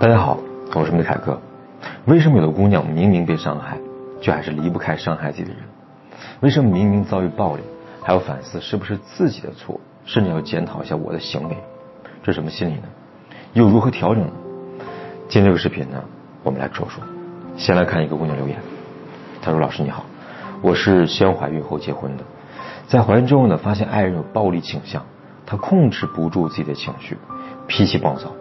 [0.00, 0.38] 大家好，
[0.74, 1.38] 我是梅凯哥。
[2.06, 3.76] 为什么有的姑娘明明被伤害，
[4.22, 5.58] 却还是离不开伤害自己的人？
[6.40, 7.60] 为什么明明遭遇暴力，
[8.00, 11.58] 还要反思是不是自己的错，甚至要检讨一下我的行为？
[12.22, 12.84] 这什么心理呢？
[13.52, 14.32] 又如何调整呢？
[15.28, 16.02] 今天这个视频呢，
[16.44, 17.04] 我们来说说。
[17.58, 18.56] 先来看一个姑娘留言，
[19.42, 20.06] 她说：“老师你好，
[20.62, 22.24] 我是先怀孕后结婚的，
[22.86, 25.04] 在怀孕之后呢，发现爱人有暴力倾向，
[25.44, 27.18] 她控制不住自己的情绪，
[27.66, 28.32] 脾气暴躁。”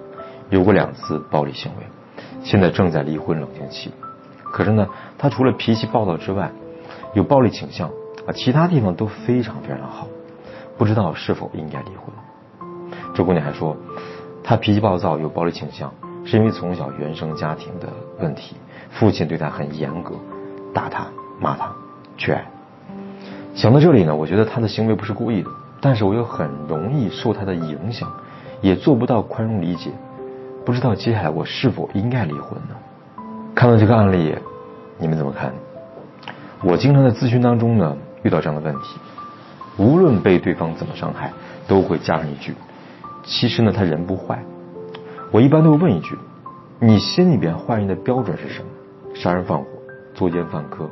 [0.49, 1.84] 有过两次暴力行为，
[2.44, 3.91] 现在正在离婚冷静期。
[4.52, 6.52] 可是呢，他除了脾气暴躁之外，
[7.13, 7.89] 有暴力倾向
[8.25, 10.08] 啊，其他地方都非常非常好。
[10.77, 12.67] 不知道是否应该离婚？
[13.13, 13.75] 这姑娘还说，
[14.44, 15.94] 她脾气暴躁有暴力倾向，
[16.25, 17.88] 是因为从小原生家庭的
[18.20, 18.55] 问题，
[18.89, 20.16] 父亲对她很严格，
[20.73, 21.05] 打她
[21.39, 21.72] 骂她，
[22.17, 22.45] 缺爱。
[23.53, 28.11] 想到这里呢，我觉得她的行为不是故意的，但是我又很容易受她的影响，
[28.61, 29.91] 也做不到宽容理解。
[30.69, 32.75] 不知道接下来我是否应该离婚呢？
[33.55, 34.35] 看到这个案例，
[34.99, 35.52] 你们怎么看？
[36.61, 38.99] 我经常在咨询当中呢遇到这样的问题，
[39.79, 41.33] 无论被对方怎么伤害，
[41.67, 42.53] 都会加上一句
[43.25, 44.44] ：“其实呢，他人不坏。”
[45.33, 46.16] 我一般都会问一句
[46.79, 48.67] ：“你心里边坏人的标准是什么？
[49.16, 49.66] 杀人放火、
[50.13, 50.88] 作奸犯科、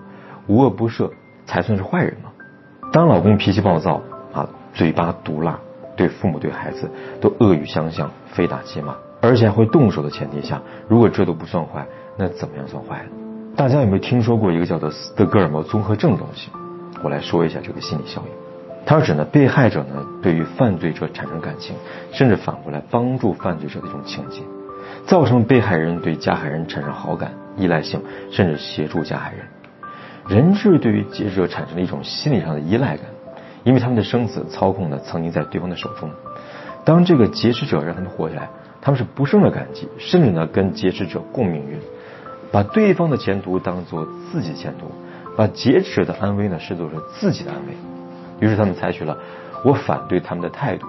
[0.47, 1.07] 无恶不赦
[1.45, 2.31] 才算是坏人吗？”
[2.91, 4.01] 当老公脾气暴躁
[4.33, 5.59] 啊，嘴巴毒辣，
[5.95, 6.89] 对父母对孩子
[7.21, 8.95] 都恶语相向，非打即骂。
[9.27, 13.05] 而且还会动手的前提下，如果这都不算坏，那怎么样算坏？
[13.57, 16.49] 大家有没有听说过一个叫做斯德哥尔摩综合症的东西？
[17.03, 18.31] 我来说一下这个心理效应。
[18.85, 21.75] 它是指呢，被害者呢对于犯罪者产生感情，
[22.13, 24.43] 甚至反过来帮助犯罪者的一种情节，
[25.05, 27.99] 造成被害人对加害人产生好感、依赖性，
[28.31, 29.39] 甚至协助加害人。
[30.29, 33.07] 人质对于劫持者产生了一种心理上的依赖感，
[33.65, 36.09] 因为他们的生死操控呢曾经在对方的手中。
[36.85, 38.49] 当这个劫持者让他们活下来。
[38.87, 41.77] 他们是不胜的感激，甚至呢跟劫持者共命运，
[42.53, 44.89] 把对方的前途当做自己前途，
[45.35, 47.73] 把劫持者的安危呢视作是自己的安危。
[48.39, 49.17] 于是他们采取了
[49.65, 50.87] 我反对他们的态度，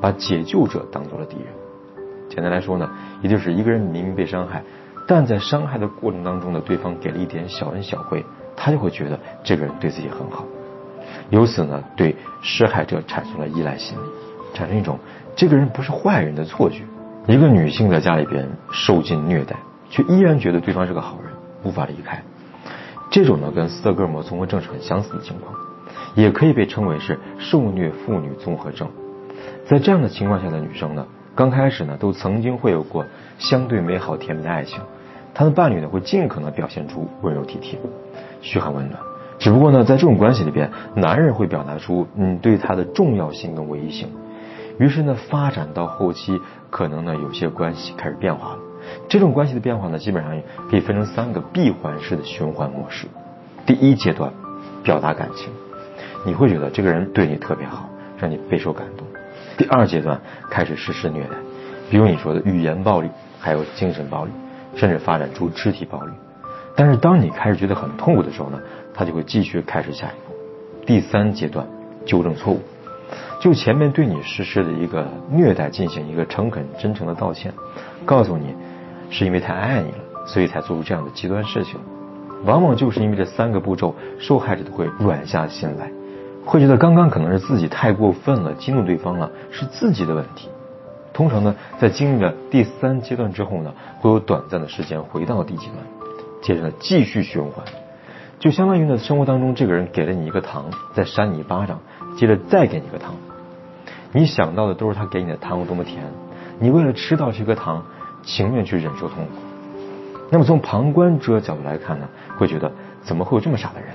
[0.00, 1.48] 把解救者当做了敌人。
[2.30, 2.88] 简单来说呢，
[3.20, 4.62] 也就是一个人明明被伤害，
[5.06, 8.24] 但在伤害的过程当中呢，对方给了一点小恩小惠，
[8.56, 10.46] 他就会觉得这个人对自己很好，
[11.28, 14.02] 由此呢对施害者产生了依赖心理，
[14.54, 14.98] 产生一种
[15.36, 16.84] 这个人不是坏人的错觉。
[17.26, 19.56] 一个女性在家里边受尽虐待，
[19.88, 22.22] 却依然觉得对方是个好人，无法离开。
[23.10, 25.54] 这种呢，跟斯德哥尔摩综合症是很相似的情况，
[26.14, 28.88] 也可以被称为是受虐妇女综合症。
[29.66, 33.06] 在这样的情况下的女生呢，刚开始呢，都曾经会有过
[33.38, 34.80] 相对美好甜蜜的爱情，
[35.32, 37.78] 她的伴侣呢，会尽可能表现出温柔体贴、
[38.42, 39.00] 嘘寒问暖。
[39.38, 44.08] 只不过呢，在这种关系里边，男人会表达出你对他的重要性跟唯一性。
[44.78, 46.40] 于是呢，发展到后期，
[46.70, 48.58] 可能呢有些关系开始变化了。
[49.08, 53.06] 这种关系的变化呢，基本上可以分成三个闭环式的循环模式。
[53.66, 54.32] 第一阶段，
[54.82, 55.48] 表达感情，
[56.26, 59.06] 你会觉得这个人对你特别好，让你备受感动。
[59.56, 60.20] 第二阶段
[60.50, 61.36] 开始实施虐待，
[61.88, 63.08] 比如你说的语言暴力，
[63.38, 64.32] 还有精神暴力，
[64.74, 66.12] 甚至发展出肢体暴力。
[66.76, 68.60] 但是当你开始觉得很痛苦的时候呢，
[68.92, 70.34] 他就会继续开始下一步。
[70.84, 71.66] 第三阶段，
[72.04, 72.60] 纠正错误。
[73.40, 77.52] 就前面对你实施的一个虐待进行一个诚恳真诚的道歉，
[78.04, 78.54] 告诉你
[79.10, 81.78] 是因为太爱你了，所以才做出这样的极端事情。
[82.44, 85.90] 往往就是因为这三个步骤，受害者都会软下心来，
[86.44, 90.48] 会觉得刚刚可能是自己太过分了，激怒对方了，是自己的问题。
[91.14, 95.78] 通常呢，在经历了第三阶段之后呢，会有短暂的时间回到第几段，
[96.42, 97.64] 接着继续循环，
[98.44, 101.80] 就相当于呢生活当中这个人给了你一个糖，再扇你一巴掌，
[102.18, 103.14] 接着再给你一个糖。
[104.12, 106.04] 你想到的都是他给你的糖有多么甜，
[106.58, 107.82] 你为了吃到这颗糖，
[108.22, 109.30] 情愿去忍受痛苦。
[110.30, 112.06] 那么从旁观者角度来看呢，
[112.36, 113.88] 会觉得怎么会有这么傻的人？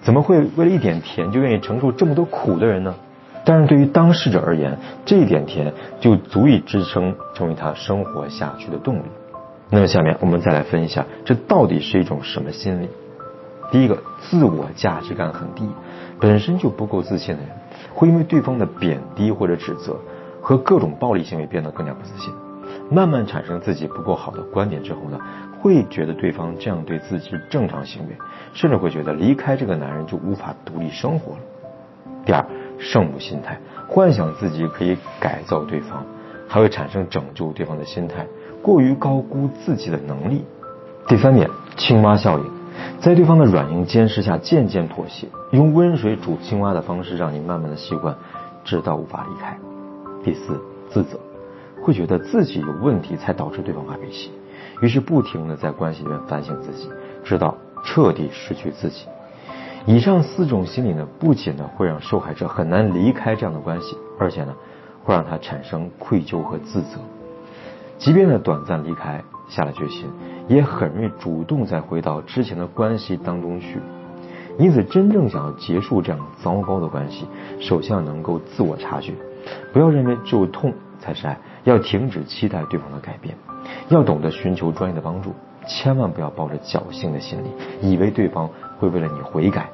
[0.00, 2.94] 怎么会为了一点甜就愿意承受这么多苦的人呢？
[3.44, 5.70] 但是对于当事者而言，这一点甜
[6.00, 9.02] 就足以支撑成为他生活下去的动力。
[9.68, 12.88] 那么下面我们再来分一下，这到底是一种什么心理？
[13.72, 15.66] 第一个，自我价值感很低，
[16.20, 17.50] 本身就不够自信的人。
[17.94, 19.96] 会因为对方的贬低或者指责
[20.42, 22.34] 和各种暴力行为变得更加不自信，
[22.90, 25.18] 慢慢产生自己不够好的观点之后呢，
[25.58, 28.16] 会觉得对方这样对自己是正常行为，
[28.52, 31.38] 甚至会觉得离开这个男人就无法独立生活了。
[32.26, 32.44] 第二，
[32.78, 33.58] 圣母心态，
[33.88, 36.04] 幻想自己可以改造对方，
[36.46, 38.26] 还会产生拯救对方的心态，
[38.60, 40.44] 过于高估自己的能力。
[41.08, 41.48] 第三点，
[41.78, 42.61] 青蛙效应。
[43.00, 48.16] 在对方的软硬兼施下，渐渐妥协，用温水煮青蛙的方式，让你慢慢的习惯，
[48.64, 49.58] 直到无法离开。
[50.24, 51.18] 第四，自责，
[51.82, 54.30] 会觉得自己有问题才导致对方发脾气，
[54.80, 56.88] 于是不停的在关系里面反省自己，
[57.24, 59.06] 直到彻底失去自己。
[59.84, 64.54] 以上四种心理呢，不仅呢会让受害者很难离开这样的关系，而且呢
[65.02, 67.00] 会让他产生愧疚和自责。
[67.98, 70.06] 即便呢短暂离开，下了决心，
[70.48, 73.80] 也很容易主动再回到之前的关系当中去。
[74.58, 77.26] 因此，真正想要结束这样糟糕的关系，
[77.58, 79.14] 首先要能够自我察觉，
[79.72, 83.34] 不要认为只有痛才是爱，要停止期待对方的改变，
[83.88, 85.34] 要懂得寻求专业的帮助，
[85.66, 89.70] 千万不要抱着侥幸的心理，以为对方会为了你悔改，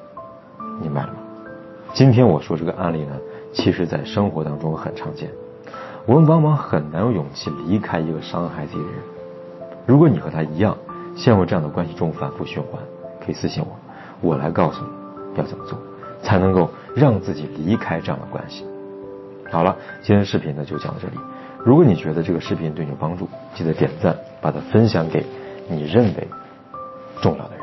[0.81, 1.15] 明白了吗？
[1.93, 3.17] 今天我说这个案例呢，
[3.53, 5.29] 其实在生活当中很常见，
[6.06, 9.18] 我们往往很难有勇气离开一个伤害自己的人。
[9.88, 10.76] 如果你和他一样
[11.17, 12.79] 陷入这样的关系中反复循环，
[13.25, 13.75] 可以私信我。
[14.20, 15.79] 我来告诉你要怎么做，
[16.23, 18.67] 才能够让自己离开这样的关系。
[19.50, 21.14] 好了，今天视频呢就讲到这里。
[21.64, 25.25] 如果你觉得这个视频对你有帮助，记得点赞，把它分享给
[25.70, 26.29] 你认为
[27.23, 27.57] 重要的人。